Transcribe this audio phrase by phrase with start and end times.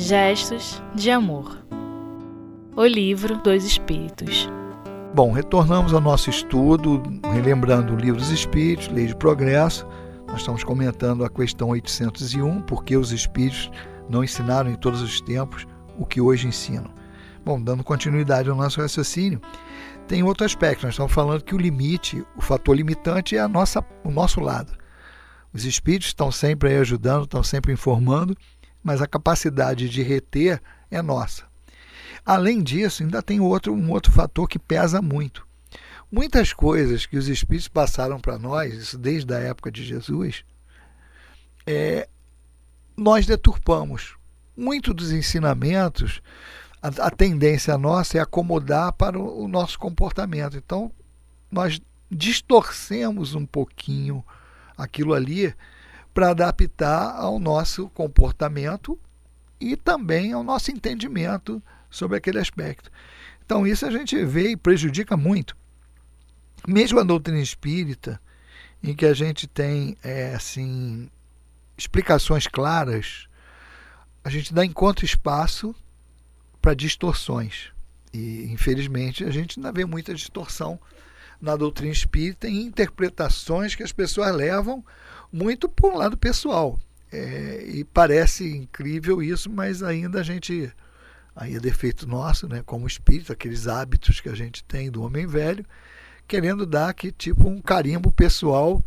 [0.00, 1.58] Gestos de Amor
[2.76, 4.48] O Livro dos Espíritos
[5.12, 9.84] Bom, retornamos ao nosso estudo, relembrando o Livro dos Espíritos, Lei de Progresso.
[10.28, 13.72] Nós estamos comentando a questão 801, porque os Espíritos
[14.08, 15.66] não ensinaram em todos os tempos
[15.98, 16.94] o que hoje ensinam.
[17.44, 19.40] Bom, dando continuidade ao nosso raciocínio,
[20.06, 20.86] tem outro aspecto.
[20.86, 24.72] Nós estamos falando que o limite, o fator limitante é a nossa, o nosso lado.
[25.52, 28.36] Os espíritos estão sempre aí ajudando, estão sempre informando,
[28.88, 31.44] mas a capacidade de reter é nossa.
[32.24, 35.46] Além disso, ainda tem outro, um outro fator que pesa muito.
[36.10, 40.42] Muitas coisas que os espíritos passaram para nós, isso desde a época de Jesus,
[41.66, 42.08] é,
[42.96, 44.16] nós deturpamos.
[44.56, 46.22] Muito dos ensinamentos,
[46.80, 50.56] a, a tendência nossa é acomodar para o, o nosso comportamento.
[50.56, 50.90] Então,
[51.52, 51.78] nós
[52.10, 54.24] distorcemos um pouquinho
[54.78, 55.54] aquilo ali
[56.18, 58.98] para adaptar ao nosso comportamento
[59.60, 62.90] e também ao nosso entendimento sobre aquele aspecto.
[63.46, 65.56] Então, isso a gente vê e prejudica muito.
[66.66, 68.20] Mesmo a doutrina espírita,
[68.82, 71.08] em que a gente tem é, assim
[71.76, 73.28] explicações claras,
[74.24, 75.72] a gente dá encontro espaço
[76.60, 77.70] para distorções.
[78.12, 80.80] E, infelizmente, a gente ainda vê muita distorção
[81.40, 84.84] na doutrina espírita em interpretações que as pessoas levam
[85.32, 86.78] muito por um lado pessoal.
[87.10, 90.70] É, e parece incrível isso, mas ainda a gente.
[91.34, 95.26] Aí é defeito nosso, né, como espírito, aqueles hábitos que a gente tem do homem
[95.26, 95.64] velho,
[96.26, 98.82] querendo dar aqui tipo um carimbo pessoal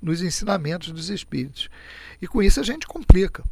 [0.00, 1.68] nos ensinamentos dos espíritos.
[2.22, 3.42] E com isso a gente complica.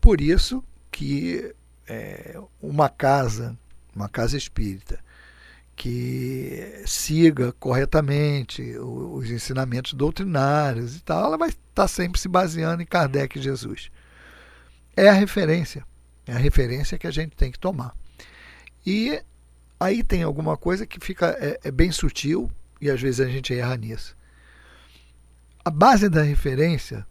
[0.00, 1.54] Por isso que
[1.86, 3.56] é, uma casa,
[3.94, 4.98] uma casa espírita,
[5.76, 12.86] que siga corretamente os ensinamentos doutrinários e tal, ela vai estar sempre se baseando em
[12.86, 13.90] Kardec e Jesus.
[14.96, 15.84] É a referência,
[16.26, 17.94] é a referência que a gente tem que tomar.
[18.86, 19.22] E
[19.78, 22.50] aí tem alguma coisa que fica é, é bem sutil
[22.80, 24.16] e às vezes a gente erra nisso.
[25.62, 27.06] A base da referência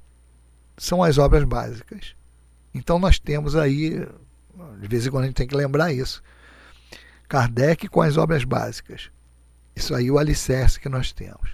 [0.75, 2.15] são as obras básicas.
[2.73, 3.91] Então nós temos aí,
[4.81, 6.23] de vez em quando a gente tem que lembrar isso
[7.27, 9.09] Kardec com as obras básicas.
[9.75, 11.51] Isso aí é o alicerce que nós temos.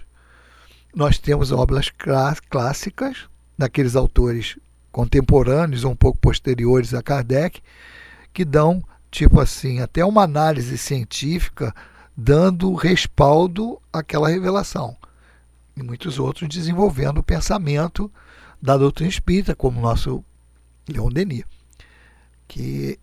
[0.94, 1.90] Nós temos obras
[2.48, 4.58] clássicas daqueles autores
[4.90, 7.62] contemporâneos ou um pouco posteriores a Kardec,
[8.32, 11.74] que dão, tipo assim, até uma análise científica
[12.16, 14.96] dando respaldo àquela revelação.
[15.76, 18.12] E muitos outros desenvolvendo o pensamento
[18.60, 20.22] da doutrina espírita, como o nosso
[20.86, 21.44] Leon Denis,
[22.46, 22.98] que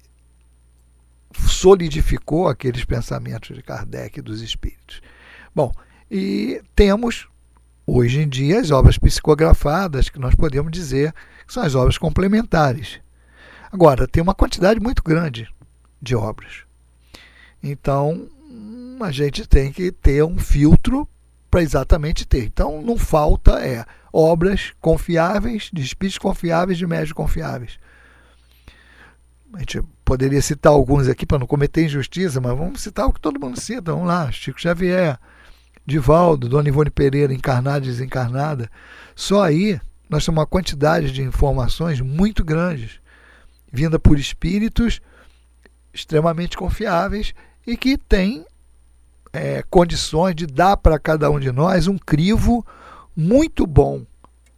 [1.36, 5.02] solidificou aqueles pensamentos de Kardec e dos espíritos.
[5.54, 5.72] Bom,
[6.10, 7.28] e temos
[7.86, 11.14] hoje em dia as obras psicografadas, que nós podemos dizer
[11.46, 13.00] que são as obras complementares.
[13.72, 15.48] Agora, tem uma quantidade muito grande
[16.02, 16.64] de obras.
[17.62, 18.28] Então,
[19.00, 21.08] a gente tem que ter um filtro
[21.52, 22.46] para exatamente ter.
[22.46, 27.80] Então, não falta é obras confiáveis, de espíritos confiáveis, de médios confiáveis
[29.54, 33.20] a gente poderia citar alguns aqui para não cometer injustiça, mas vamos citar o que
[33.20, 33.92] todo mundo cita.
[33.92, 35.18] Vamos lá, Chico Xavier,
[35.86, 38.70] Divaldo, Dona Ivone Pereira, encarnada e desencarnada.
[39.16, 43.00] Só aí nós temos uma quantidade de informações muito grandes,
[43.72, 45.02] vinda por espíritos
[45.94, 47.34] extremamente confiáveis
[47.66, 48.46] e que têm
[49.34, 52.66] é, condições de dar para cada um de nós um crivo
[53.16, 54.06] muito bom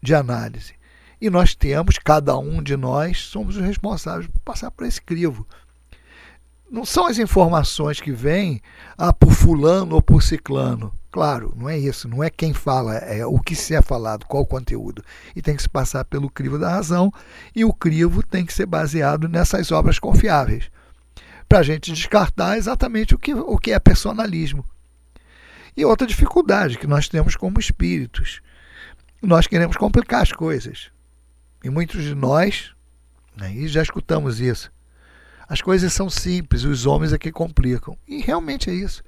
[0.01, 0.74] de análise.
[1.22, 5.48] E nós temos, cada um de nós, somos os responsáveis por passar por esse crivo.
[6.70, 8.59] Não são as informações que vêm
[8.98, 10.92] ah, por fulano ou por ciclano.
[11.12, 14.42] Claro, não é isso, não é quem fala, é o que se é falado, qual
[14.44, 15.04] o conteúdo.
[15.36, 17.14] E tem que se passar pelo crivo da razão,
[17.56, 20.72] e o crivo tem que ser baseado nessas obras confiáveis.
[21.48, 24.66] Para a gente descartar exatamente o que, o que é personalismo.
[25.78, 28.42] E outra dificuldade que nós temos como espíritos.
[29.22, 30.90] Nós queremos complicar as coisas.
[31.63, 32.74] E muitos de nós
[33.36, 34.72] né, e já escutamos isso.
[35.48, 37.98] As coisas são simples, os homens é que complicam.
[38.08, 39.04] E realmente é isso.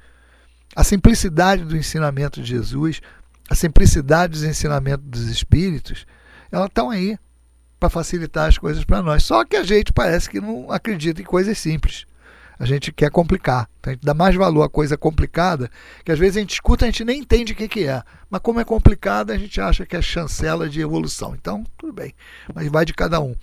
[0.76, 3.02] A simplicidade do ensinamento de Jesus,
[3.50, 6.06] a simplicidade dos ensinamentos dos Espíritos,
[6.52, 7.18] elas estão aí
[7.80, 9.24] para facilitar as coisas para nós.
[9.24, 12.06] Só que a gente parece que não acredita em coisas simples
[12.60, 13.70] a gente quer complicar.
[13.80, 15.70] Então a gente dá mais valor à coisa complicada,
[16.04, 18.02] que às vezes a gente escuta e a gente nem entende o que, que é.
[18.30, 21.36] Mas como é complicada, a gente acha que é chancela de evolução.
[21.36, 22.14] Então, tudo bem.
[22.54, 23.36] Mas vai de cada um.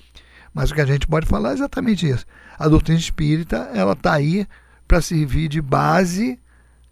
[0.53, 2.25] Mas o que a gente pode falar é exatamente isso.
[2.59, 4.47] A doutrina espírita ela está aí
[4.87, 6.39] para servir de base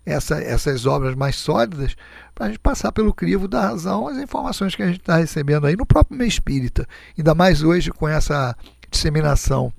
[0.07, 1.97] essa, essas obras mais sólidas
[2.35, 5.67] para a gente passar pelo crivo da razão as informações que a gente está recebendo
[5.67, 6.87] aí no próprio meio espírita.
[7.17, 8.57] Ainda mais hoje com essa
[8.91, 9.73] disseminação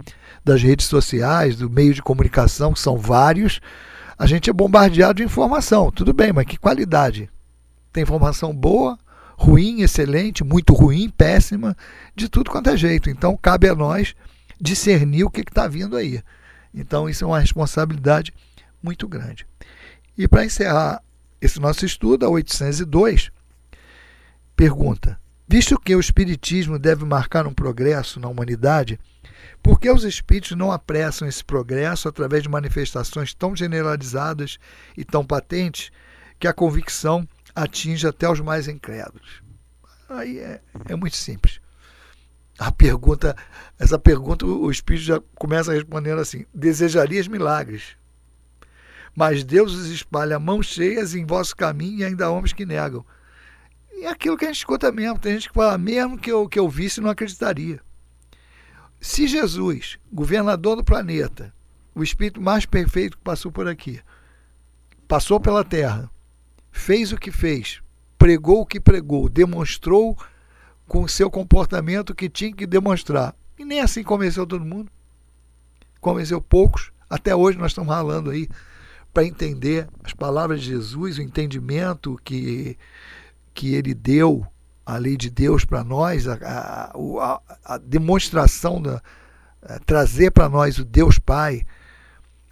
[0.43, 3.59] das redes sociais, do meio de comunicação, que são vários,
[4.17, 5.91] a gente é bombardeado de informação.
[5.91, 7.29] Tudo bem, mas que qualidade?
[7.91, 8.97] Tem informação boa,
[9.37, 11.75] ruim, excelente, muito ruim, péssima,
[12.15, 13.09] de tudo quanto é jeito.
[13.09, 14.13] Então cabe a nós
[14.59, 16.21] discernir o que está vindo aí.
[16.73, 18.33] Então isso é uma responsabilidade
[18.83, 19.47] muito grande.
[20.17, 21.01] E para encerrar
[21.41, 23.31] esse nosso estudo, a 802,
[24.55, 25.17] pergunta:
[25.51, 28.99] Visto que o Espiritismo deve marcar um progresso na humanidade,
[29.63, 34.59] por que os espíritos não apressam esse progresso através de manifestações tão generalizadas
[34.95, 35.89] e tão patentes
[36.39, 39.41] que a convicção atinge até os mais incrédulos?
[40.07, 41.59] Aí é, é muito simples.
[42.59, 43.35] A pergunta,
[43.79, 47.97] essa pergunta, o espírito já começa respondendo assim: desejarias milagres,
[49.15, 53.03] mas Deus os espalha mãos cheias em vosso caminho e ainda há homens que negam.
[53.91, 55.19] E é aquilo que a gente escuta mesmo.
[55.19, 57.79] Tem gente que fala, mesmo que eu, que eu visse, não acreditaria.
[59.01, 61.53] Se Jesus, governador do planeta,
[61.95, 64.01] o espírito mais perfeito que passou por aqui,
[65.07, 66.09] passou pela terra,
[66.71, 67.81] fez o que fez,
[68.17, 70.17] pregou o que pregou, demonstrou
[70.87, 73.35] com o seu comportamento o que tinha que demonstrar.
[73.57, 74.91] E nem assim convenceu todo mundo.
[76.01, 76.91] Convenceu poucos.
[77.09, 78.47] Até hoje nós estamos ralando aí
[79.13, 82.77] para entender as palavras de Jesus, o entendimento que
[83.53, 84.45] que ele deu,
[84.85, 89.01] a lei de Deus para nós, a, a, a, demonstração da
[89.61, 91.65] a, trazer para nós o Deus Pai,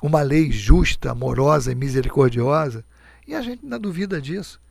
[0.04, 2.86] uma lei justa, amorosa e misericordiosa,
[3.28, 4.62] e a gente ainda duvida disso.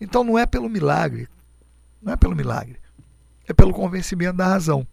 [0.00, 1.28] Então não é pelo milagre,
[2.00, 2.78] não é pelo milagre,
[3.48, 4.86] é pelo convencimento da razão.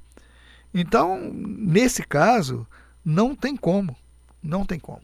[0.73, 2.65] Então, nesse caso,
[3.05, 3.95] não tem como,
[4.41, 5.03] não tem como.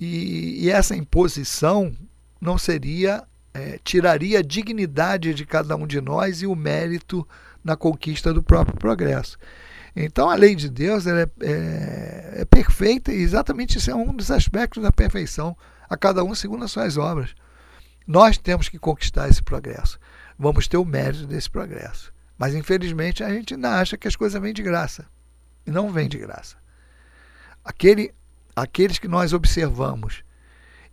[0.00, 1.94] E, e essa imposição
[2.40, 3.24] não seria
[3.54, 7.26] é, tiraria a dignidade de cada um de nós e o mérito
[7.62, 9.38] na conquista do próprio progresso.
[9.96, 14.30] Então a lei de Deus é, é, é, perfeita e exatamente isso é um dos
[14.30, 15.56] aspectos da perfeição,
[15.88, 17.34] a cada um segundo as suas obras.
[18.06, 19.98] Nós temos que conquistar esse progresso.
[20.36, 22.12] Vamos ter o mérito desse progresso.
[22.36, 25.06] Mas infelizmente a gente ainda acha que as coisas vêm de graça.
[25.64, 26.56] E não vêm de graça.
[27.64, 28.12] Aquele,
[28.54, 30.22] aqueles que nós observamos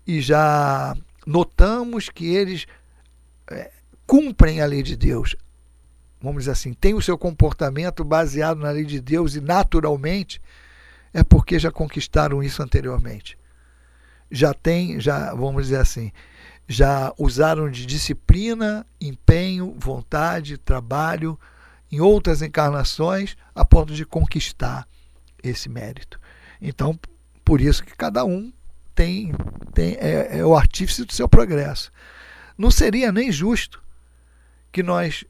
[0.06, 2.66] e já notamos que eles
[3.50, 3.72] é,
[4.06, 5.36] cumprem a lei de Deus.
[6.22, 10.42] Vamos dizer assim, tem o seu comportamento baseado na lei de Deus e naturalmente
[11.14, 13.38] é porque já conquistaram isso anteriormente.
[14.30, 16.12] Já tem, já vamos dizer assim,
[16.68, 21.38] já usaram de disciplina, empenho, vontade, trabalho
[21.92, 24.88] em outras encarnações a ponto de conquistar
[25.44, 26.20] esse mérito.
[26.62, 26.98] Então,
[27.44, 28.54] por isso que cada um
[28.96, 29.34] tem,
[29.74, 31.92] tem é, é o artífice do seu progresso.
[32.58, 33.82] Não seria nem justo
[34.72, 35.26] que nós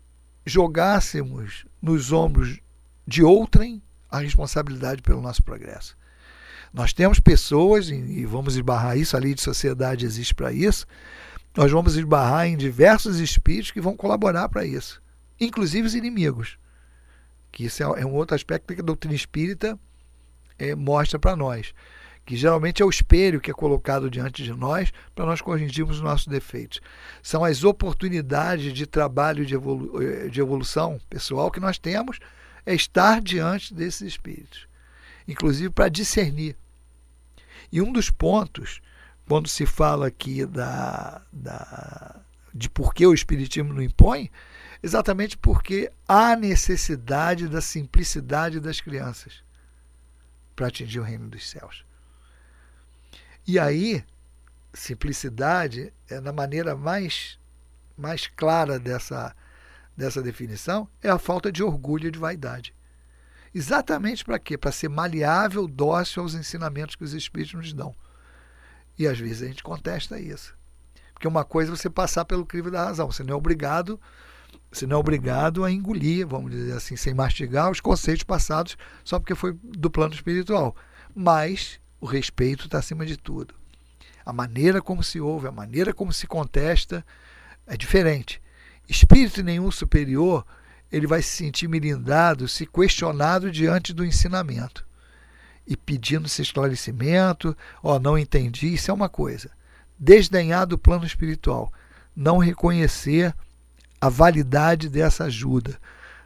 [0.45, 2.59] jogássemos nos ombros
[3.07, 5.95] de outrem a responsabilidade pelo nosso progresso.
[6.73, 10.85] Nós temos pessoas, e vamos esbarrar isso, a lei de sociedade existe para isso,
[11.55, 15.01] nós vamos esbarrar em diversos espíritos que vão colaborar para isso,
[15.39, 16.57] inclusive os inimigos.
[17.51, 19.77] Que isso é, é um outro aspecto que a doutrina espírita
[20.57, 21.73] é, mostra para nós
[22.25, 26.01] que geralmente é o espelho que é colocado diante de nós para nós corrigirmos os
[26.01, 26.79] nossos defeitos.
[27.21, 32.19] São as oportunidades de trabalho de, evolu eh, de evolução pessoal que nós temos,
[32.65, 34.67] é estar diante desses espíritos,
[35.27, 36.55] inclusive para discernir.
[37.71, 38.81] E um dos pontos,
[39.27, 42.19] quando se fala aqui da, da,
[42.53, 44.29] de por que o Espiritismo não impõe,
[44.83, 49.41] exatamente porque há necessidade da simplicidade das crianças
[50.55, 51.83] para atingir o reino dos céus.
[53.47, 54.03] E aí,
[54.73, 57.39] simplicidade é na maneira mais,
[57.97, 59.35] mais clara dessa,
[59.95, 62.73] dessa definição, é a falta de orgulho e de vaidade.
[63.53, 64.57] Exatamente para quê?
[64.57, 67.93] Para ser maleável, dócil aos ensinamentos que os Espíritos nos dão.
[68.97, 70.55] E às vezes a gente contesta isso.
[71.13, 73.11] Porque uma coisa é você passar pelo crivo da razão.
[73.11, 73.99] Você não é obrigado,
[74.71, 79.19] você não é obrigado a engolir, vamos dizer assim, sem mastigar os conceitos passados só
[79.19, 80.75] porque foi do plano espiritual.
[81.13, 83.53] Mas o respeito está acima de tudo.
[84.25, 87.05] A maneira como se ouve, a maneira como se contesta
[87.67, 88.41] é diferente.
[88.89, 90.45] Espírito nenhum superior,
[90.91, 94.83] ele vai se sentir milindado, se questionado diante do ensinamento
[95.65, 99.51] e pedindo esse esclarecimento, ó, oh, não entendi, isso é uma coisa.
[99.97, 101.71] Desdenhar do plano espiritual,
[102.15, 103.33] não reconhecer
[104.01, 105.79] a validade dessa ajuda,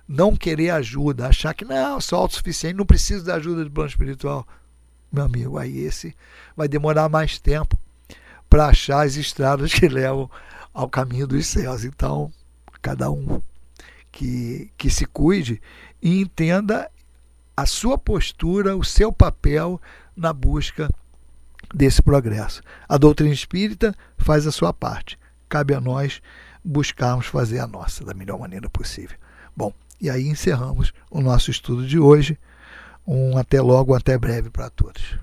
[0.07, 4.47] não querer ajuda, achar que não, sou autossuficiente, não preciso da ajuda do plano espiritual
[5.15, 6.15] meu amigo, aí esse
[6.55, 7.79] vai demorar mais tempo
[8.49, 10.29] para achar as estradas que levam
[10.73, 11.83] ao caminho dos céus.
[11.83, 12.31] Então,
[12.81, 13.41] cada um
[14.11, 15.61] que, que se cuide
[16.01, 16.89] e entenda
[17.57, 19.81] a sua postura, o seu papel
[20.15, 20.89] na busca
[21.73, 22.61] desse progresso.
[22.87, 25.17] A doutrina espírita faz a sua parte.
[25.49, 26.21] Cabe a nós
[26.63, 29.17] buscarmos fazer a nossa da melhor maneira possível.
[29.55, 32.37] Bom, e aí encerramos o nosso estudo de hoje.
[33.07, 35.19] Um até logo, até breve para todos.